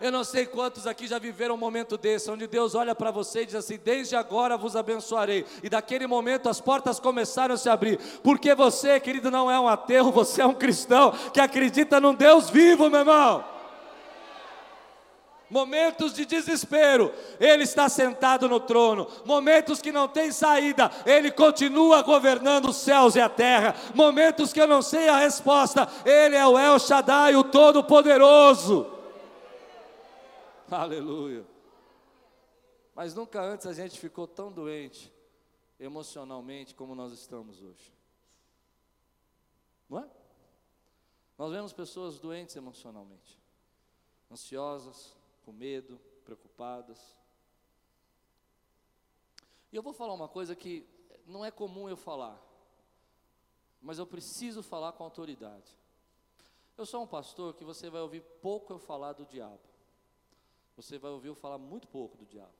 [0.00, 3.42] Eu não sei quantos aqui já viveram um momento desse, onde Deus olha para você
[3.42, 5.44] e diz assim: Desde agora vos abençoarei.
[5.60, 7.98] E daquele momento as portas começaram a se abrir.
[8.22, 12.48] Porque você, querido, não é um ateu, você é um cristão que acredita num Deus
[12.48, 13.44] vivo, meu irmão.
[15.50, 19.08] Momentos de desespero, Ele está sentado no trono.
[19.24, 23.74] Momentos que não tem saída, Ele continua governando os céus e a terra.
[23.94, 28.97] Momentos que eu não sei a resposta, Ele é o El Shaddai, o Todo-Poderoso.
[30.70, 31.46] Aleluia.
[32.94, 35.12] Mas nunca antes a gente ficou tão doente
[35.80, 37.92] emocionalmente como nós estamos hoje.
[39.88, 40.10] Não é?
[41.38, 43.40] Nós vemos pessoas doentes emocionalmente,
[44.30, 47.16] ansiosas, com medo, preocupadas.
[49.72, 50.86] E eu vou falar uma coisa que
[51.24, 52.38] não é comum eu falar,
[53.80, 55.78] mas eu preciso falar com autoridade.
[56.76, 59.77] Eu sou um pastor que você vai ouvir pouco eu falar do diabo
[60.78, 62.54] você vai ouvir eu falar muito pouco do diabo.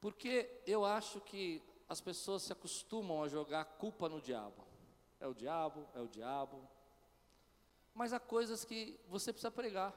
[0.00, 4.66] Porque eu acho que as pessoas se acostumam a jogar culpa no diabo.
[5.20, 6.68] É o diabo, é o diabo.
[7.94, 9.94] Mas há coisas que você precisa pregar.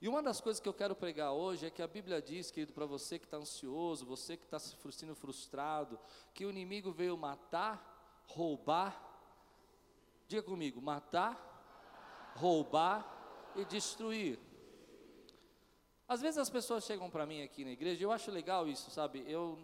[0.00, 2.72] E uma das coisas que eu quero pregar hoje é que a Bíblia diz, querido,
[2.72, 6.00] para você que está ansioso, você que está se sentindo frustrado,
[6.32, 8.98] que o inimigo veio matar, roubar,
[10.26, 14.38] diga comigo, matar, roubar e destruir.
[16.14, 19.24] Às vezes as pessoas chegam para mim aqui na igreja, eu acho legal isso, sabe?
[19.26, 19.58] Eu,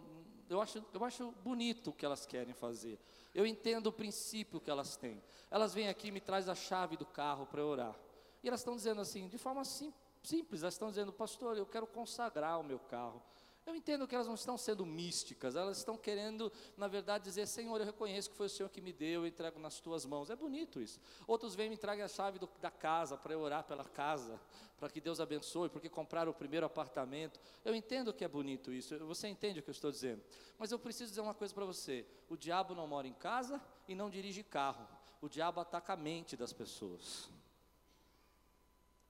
[0.49, 2.99] eu, acho, eu acho bonito o que elas querem fazer.
[3.33, 5.23] Eu entendo o princípio que elas têm.
[5.49, 7.95] Elas vêm aqui e me trazem a chave do carro para orar.
[8.43, 11.87] E elas estão dizendo assim, de forma sim, simples, elas estão dizendo, pastor, eu quero
[11.87, 13.23] consagrar o meu carro.
[13.65, 17.79] Eu entendo que elas não estão sendo místicas, elas estão querendo, na verdade, dizer: Senhor,
[17.79, 20.31] eu reconheço que foi o Senhor que me deu, eu entrego nas tuas mãos.
[20.31, 20.99] É bonito isso.
[21.27, 24.41] Outros vêm e me entregam a chave do, da casa para eu orar pela casa,
[24.79, 27.39] para que Deus abençoe, porque compraram o primeiro apartamento.
[27.63, 30.23] Eu entendo que é bonito isso, você entende o que eu estou dizendo.
[30.57, 33.93] Mas eu preciso dizer uma coisa para você: o diabo não mora em casa e
[33.93, 34.87] não dirige carro,
[35.21, 37.29] o diabo ataca a mente das pessoas.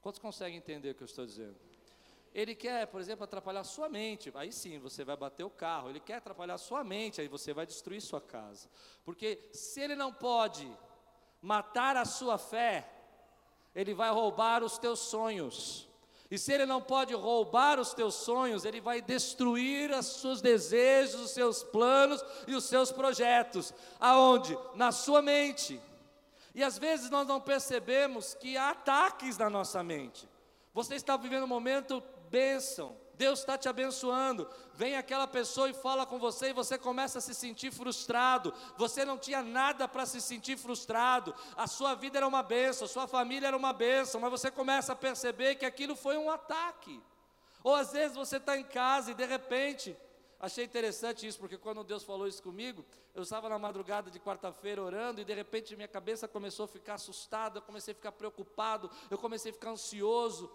[0.02, 1.71] Quantos conseguem entender o que eu estou dizendo?
[2.34, 4.32] Ele quer, por exemplo, atrapalhar sua mente.
[4.36, 5.90] Aí sim, você vai bater o carro.
[5.90, 8.70] Ele quer atrapalhar sua mente, aí você vai destruir sua casa.
[9.04, 10.72] Porque se ele não pode
[11.42, 12.90] matar a sua fé,
[13.76, 15.90] ele vai roubar os teus sonhos.
[16.30, 21.20] E se ele não pode roubar os teus sonhos, ele vai destruir os seus desejos,
[21.20, 23.74] os seus planos e os seus projetos.
[24.00, 24.58] Aonde?
[24.74, 25.82] Na sua mente.
[26.56, 30.28] E às vezes nós não percebemos que há ataques na nossa mente.
[30.74, 32.98] Você está vivendo um momento bênção.
[33.16, 34.50] Deus está te abençoando.
[34.74, 38.54] Vem aquela pessoa e fala com você e você começa a se sentir frustrado.
[38.78, 41.36] Você não tinha nada para se sentir frustrado.
[41.56, 44.94] A sua vida era uma bênção, a sua família era uma bênção, mas você começa
[44.94, 47.00] a perceber que aquilo foi um ataque.
[47.64, 49.96] Ou às vezes você está em casa e de repente
[50.42, 54.82] Achei interessante isso, porque quando Deus falou isso comigo, eu estava na madrugada de quarta-feira
[54.82, 58.90] orando e de repente minha cabeça começou a ficar assustada, eu comecei a ficar preocupado,
[59.12, 60.52] eu comecei a ficar ansioso.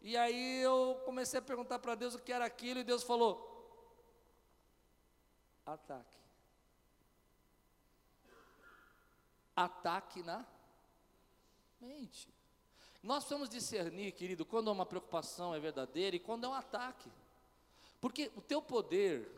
[0.00, 3.48] E aí eu comecei a perguntar para Deus o que era aquilo e Deus falou:
[5.66, 6.18] ataque.
[9.56, 10.46] Ataque na
[11.80, 12.28] mente.
[13.02, 17.10] Nós precisamos discernir, querido, quando uma preocupação é verdadeira e quando é um ataque.
[18.00, 19.28] Porque o teu poder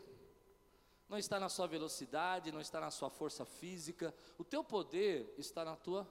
[1.09, 5.65] não está na sua velocidade, não está na sua força física, o teu poder está
[5.65, 6.07] na tua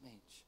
[0.00, 0.43] mente.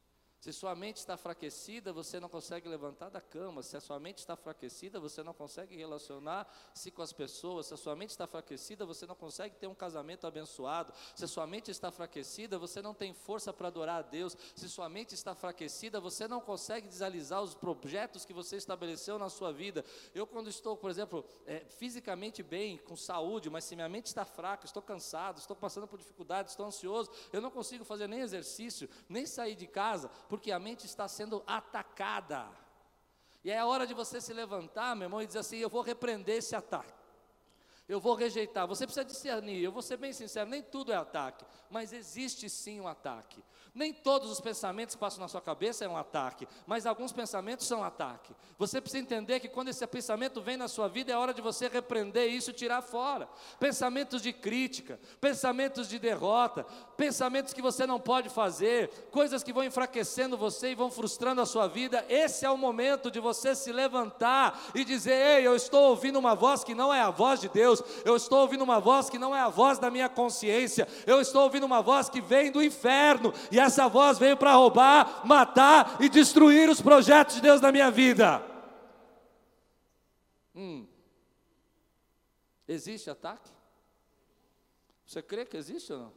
[0.47, 3.65] Se sua mente está enfraquecida, você não consegue levantar da cama.
[3.65, 7.67] Se a sua mente está enfraquecida, você não consegue relacionar-se com as pessoas.
[7.67, 10.93] Se a sua mente está enfraquecida, você não consegue ter um casamento abençoado.
[11.17, 14.37] Se a sua mente está enfraquecida, você não tem força para adorar a Deus.
[14.55, 19.29] Se sua mente está enfraquecida, você não consegue desalizar os projetos que você estabeleceu na
[19.29, 19.85] sua vida.
[20.15, 24.25] Eu, quando estou, por exemplo, é, fisicamente bem, com saúde, mas se minha mente está
[24.25, 28.89] fraca, estou cansado, estou passando por dificuldades, estou ansioso, eu não consigo fazer nem exercício,
[29.09, 32.47] nem sair de casa porque a mente está sendo atacada.
[33.43, 35.81] E é a hora de você se levantar, meu irmão, e dizer assim: Eu vou
[35.81, 36.93] repreender esse ataque.
[37.89, 38.67] Eu vou rejeitar.
[38.67, 39.63] Você precisa discernir.
[39.63, 43.43] Eu vou ser bem sincero: nem tudo é ataque, mas existe sim um ataque.
[43.77, 47.67] Nem todos os pensamentos que passam na sua cabeça é um ataque, mas alguns pensamentos
[47.67, 48.35] são ataque.
[48.57, 51.69] Você precisa entender que quando esse pensamento vem na sua vida, é hora de você
[51.69, 53.29] repreender isso e tirar fora.
[53.61, 56.65] Pensamentos de crítica, pensamentos de derrota,
[56.97, 61.47] pensamentos que você não pode fazer, coisas que vão enfraquecendo você e vão frustrando a
[61.47, 62.03] sua vida.
[62.09, 66.35] Esse é o momento de você se levantar e dizer: Ei, eu estou ouvindo uma
[66.35, 69.35] voz que não é a voz de Deus, eu estou ouvindo uma voz que não
[69.35, 73.33] é a voz da minha consciência, eu estou ouvindo uma voz que vem do inferno,
[73.51, 77.91] e essa voz veio para roubar, matar e destruir os projetos de Deus na minha
[77.91, 78.43] vida.
[80.55, 80.87] Hum.
[82.67, 83.51] Existe ataque?
[85.07, 86.13] Você crê que existe ou não?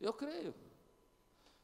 [0.00, 0.54] Eu creio.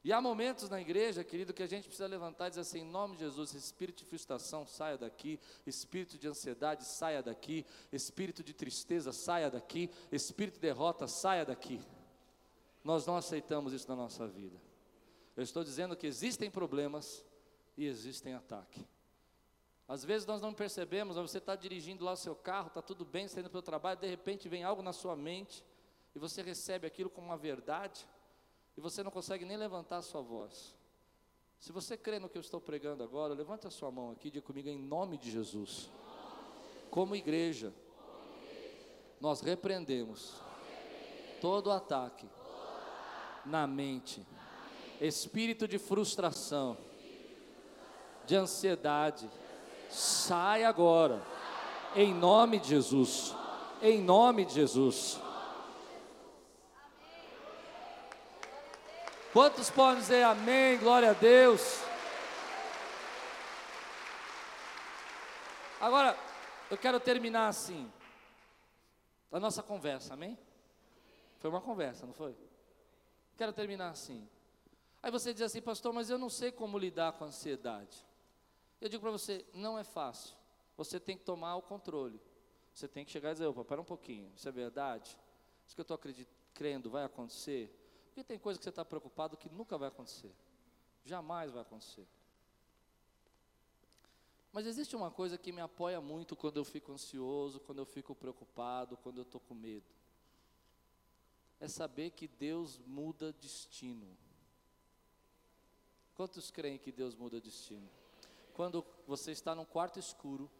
[0.03, 2.91] E há momentos na igreja, querido, que a gente precisa levantar e dizer assim: em
[2.91, 8.55] nome de Jesus, espírito de frustração, saia daqui, espírito de ansiedade, saia daqui, espírito de
[8.55, 11.81] tristeza, saia daqui, espírito de derrota, saia daqui.
[12.83, 14.57] Nós não aceitamos isso na nossa vida.
[15.37, 17.23] Eu estou dizendo que existem problemas
[17.77, 18.83] e existem ataques.
[19.87, 23.25] Às vezes nós não percebemos, você está dirigindo lá o seu carro, está tudo bem,
[23.25, 25.65] está indo para o trabalho, de repente vem algo na sua mente,
[26.15, 28.07] e você recebe aquilo como uma verdade,
[28.81, 30.75] e você não consegue nem levantar a sua voz.
[31.59, 34.31] Se você crê no que eu estou pregando agora, levante a sua mão aqui e
[34.31, 35.91] diga comigo em nome de Jesus.
[36.91, 37.75] Como igreja,
[39.21, 40.41] nós repreendemos
[41.43, 42.27] todo ataque
[43.45, 44.27] na mente,
[44.99, 46.79] espírito de frustração,
[48.25, 49.29] de ansiedade,
[49.91, 51.23] sai agora,
[51.95, 53.35] em nome de Jesus,
[53.83, 55.21] em nome de Jesus.
[59.33, 61.61] Quantos podem dizer amém, glória a Deus?
[65.81, 66.19] Agora,
[66.69, 67.89] eu quero terminar assim,
[69.31, 70.37] a nossa conversa, amém?
[71.39, 72.37] Foi uma conversa, não foi?
[73.39, 74.29] Quero terminar assim.
[75.01, 78.05] Aí você diz assim, pastor, mas eu não sei como lidar com a ansiedade.
[78.81, 80.35] Eu digo para você, não é fácil.
[80.77, 82.21] Você tem que tomar o controle.
[82.75, 85.17] Você tem que chegar e dizer, opa, para um pouquinho, isso é verdade?
[85.65, 86.01] Isso que eu estou
[86.53, 87.80] crendo vai acontecer?
[88.11, 90.35] Porque tem coisa que você está preocupado que nunca vai acontecer.
[91.05, 92.07] Jamais vai acontecer.
[94.53, 98.15] Mas existe uma coisa que me apoia muito quando eu fico ansioso, quando eu fico
[98.15, 100.01] preocupado, quando eu estou com medo
[101.61, 104.17] é saber que Deus muda destino.
[106.15, 107.89] Quantos creem que Deus muda destino?
[108.55, 110.51] Quando você está num quarto escuro,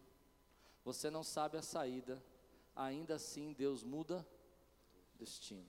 [0.85, 2.23] você não sabe a saída,
[2.75, 4.25] ainda assim Deus muda
[5.15, 5.67] destino.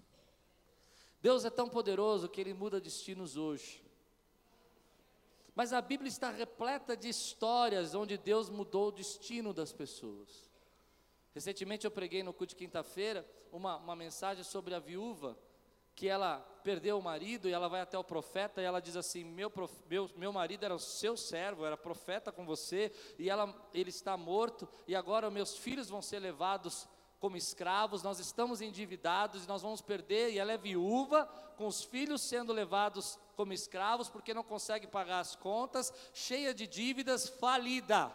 [1.22, 3.80] Deus é tão poderoso que Ele muda destinos hoje.
[5.54, 10.50] Mas a Bíblia está repleta de histórias onde Deus mudou o destino das pessoas.
[11.32, 15.38] Recentemente eu preguei no culto de quinta-feira uma, uma mensagem sobre a viúva
[15.94, 19.24] que ela perdeu o marido e ela vai até o profeta e ela diz assim:
[19.24, 23.54] meu, prof, meu, meu marido era o seu servo, era profeta com você, e ela,
[23.72, 26.88] ele está morto, e agora meus filhos vão ser levados
[27.22, 31.24] como escravos, nós estamos endividados e nós vamos perder, e ela é viúva,
[31.56, 36.66] com os filhos sendo levados como escravos, porque não consegue pagar as contas, cheia de
[36.66, 38.12] dívidas, falida.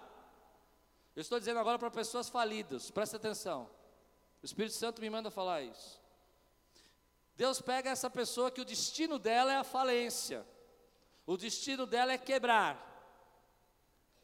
[1.16, 3.70] Eu estou dizendo agora para pessoas falidas, presta atenção.
[4.44, 6.02] O Espírito Santo me manda falar isso.
[7.38, 10.46] Deus pega essa pessoa que o destino dela é a falência,
[11.26, 12.76] o destino dela é quebrar,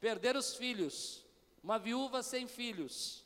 [0.01, 1.25] perder os filhos,
[1.63, 3.22] uma viúva sem filhos.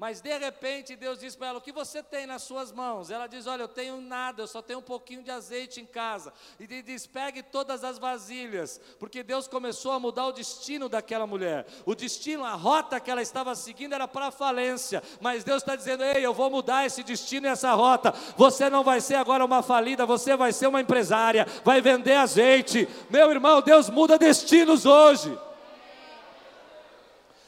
[0.00, 3.10] Mas de repente Deus diz para ela: O que você tem nas suas mãos?
[3.10, 6.32] Ela diz: Olha, eu tenho nada, eu só tenho um pouquinho de azeite em casa.
[6.58, 11.66] E diz: Pegue todas as vasilhas, porque Deus começou a mudar o destino daquela mulher.
[11.84, 15.02] O destino, a rota que ela estava seguindo era para a falência.
[15.20, 18.10] Mas Deus está dizendo: Ei, eu vou mudar esse destino e essa rota.
[18.38, 22.88] Você não vai ser agora uma falida, você vai ser uma empresária, vai vender azeite.
[23.10, 25.38] Meu irmão, Deus muda destinos hoje.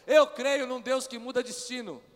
[0.06, 2.11] Eu creio num Deus que muda destino.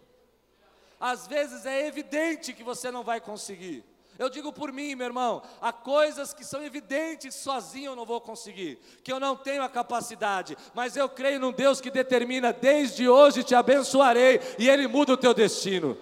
[1.00, 3.84] Às vezes é evidente que você não vai conseguir.
[4.18, 8.20] Eu digo por mim, meu irmão, há coisas que são evidentes sozinho eu não vou
[8.20, 13.06] conseguir, que eu não tenho a capacidade, mas eu creio num Deus que determina desde
[13.08, 15.98] hoje te abençoarei e ele muda o teu destino.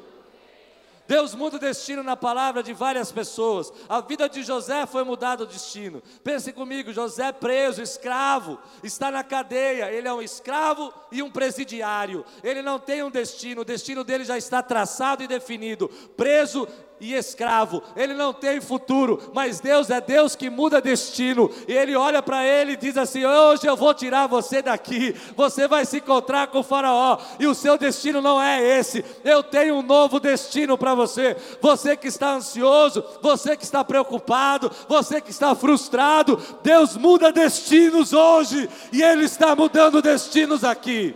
[1.07, 3.73] Deus muda o destino na palavra de várias pessoas.
[3.89, 6.03] A vida de José foi mudada o destino.
[6.23, 9.93] Pense comigo, José preso, escravo, está na cadeia.
[9.93, 12.25] Ele é um escravo e um presidiário.
[12.43, 15.89] Ele não tem um destino, o destino dele já está traçado e definido.
[16.17, 16.67] Preso
[17.01, 21.97] e escravo, ele não tem futuro, mas Deus é Deus que muda destino, e ele
[21.97, 25.99] olha para ele e diz assim: Hoje eu vou tirar você daqui, você vai se
[25.99, 30.21] encontrar com o Faraó, e o seu destino não é esse, eu tenho um novo
[30.21, 31.37] destino para você.
[31.61, 38.13] Você que está ansioso, você que está preocupado, você que está frustrado, Deus muda destinos
[38.13, 41.15] hoje, e Ele está mudando destinos aqui.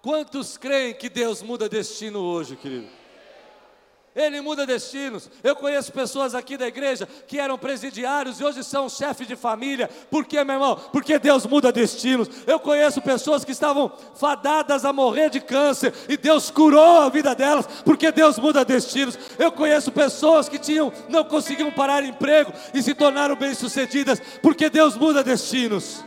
[0.00, 2.86] Quantos creem que Deus muda destino hoje, querido?
[4.14, 5.30] Ele muda destinos.
[5.44, 9.88] Eu conheço pessoas aqui da igreja que eram presidiários e hoje são chefes de família.
[10.10, 10.76] Por quê, meu irmão?
[10.92, 12.28] Porque Deus muda destinos.
[12.46, 17.34] Eu conheço pessoas que estavam fadadas a morrer de câncer e Deus curou a vida
[17.34, 19.16] delas, porque Deus muda destinos.
[19.38, 24.96] Eu conheço pessoas que tinham não conseguiam parar emprego e se tornaram bem-sucedidas, porque Deus
[24.96, 26.02] muda destinos.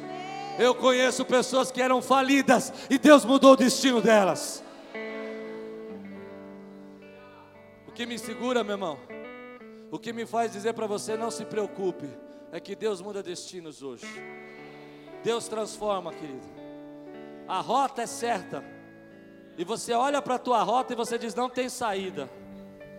[0.59, 4.63] Eu conheço pessoas que eram falidas e Deus mudou o destino delas.
[7.87, 8.97] O que me segura, meu irmão,
[9.91, 12.07] o que me faz dizer para você não se preocupe,
[12.51, 14.05] é que Deus muda destinos hoje.
[15.23, 16.47] Deus transforma, querido.
[17.47, 18.63] A rota é certa.
[19.57, 22.29] E você olha para a tua rota e você diz: não tem saída.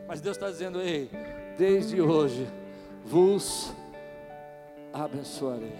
[0.06, 1.10] Mas Deus está dizendo: ei,
[1.56, 2.46] desde hoje
[3.04, 3.72] vos
[4.92, 5.72] abençoarei.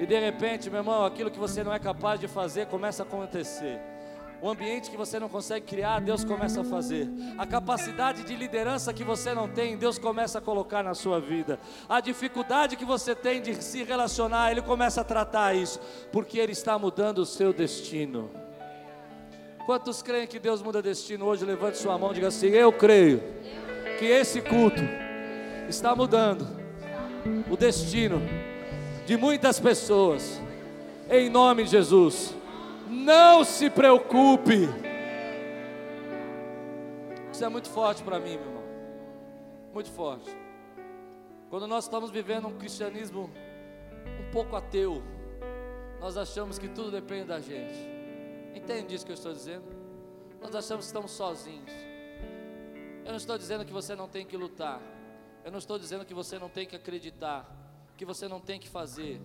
[0.00, 3.06] E de repente, meu irmão, aquilo que você não é capaz de fazer começa a
[3.06, 3.80] acontecer.
[4.40, 7.08] O ambiente que você não consegue criar, Deus começa a fazer.
[7.36, 11.58] A capacidade de liderança que você não tem, Deus começa a colocar na sua vida.
[11.88, 15.80] A dificuldade que você tem de se relacionar, Ele começa a tratar isso,
[16.12, 18.30] porque Ele está mudando o seu destino.
[19.66, 21.44] Quantos creem que Deus muda destino hoje?
[21.44, 23.20] Levante sua mão e diga assim: Eu creio
[23.98, 24.80] que esse culto
[25.68, 26.46] está mudando
[27.50, 28.22] o destino
[29.08, 30.38] de muitas pessoas,
[31.08, 32.36] em nome de Jesus.
[32.86, 34.68] Não se preocupe.
[37.32, 38.64] Isso é muito forte para mim, meu irmão.
[39.72, 40.28] Muito forte.
[41.48, 43.30] Quando nós estamos vivendo um cristianismo
[44.20, 45.02] um pouco ateu,
[45.98, 47.78] nós achamos que tudo depende da gente.
[48.54, 49.64] Entende isso que eu estou dizendo?
[50.38, 51.72] Nós achamos que estamos sozinhos.
[53.06, 54.82] Eu não estou dizendo que você não tem que lutar.
[55.42, 57.67] Eu não estou dizendo que você não tem que acreditar
[57.98, 59.20] que você não tem que fazer.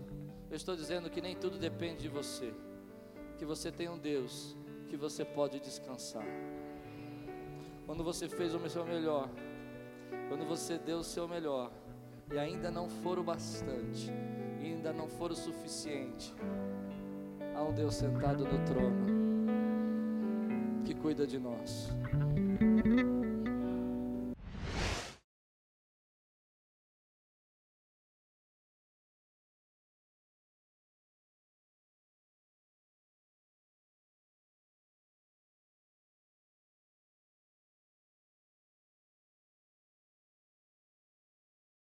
[0.49, 2.51] Eu estou dizendo que nem tudo depende de você.
[3.37, 4.57] Que você tem um Deus
[4.89, 6.25] que você pode descansar.
[7.85, 9.29] Quando você fez o seu melhor,
[10.27, 11.71] quando você deu o seu melhor,
[12.31, 14.09] e ainda não for o bastante,
[14.59, 16.33] ainda não for o suficiente,
[17.55, 19.05] há um Deus sentado no trono
[20.83, 21.89] que cuida de nós.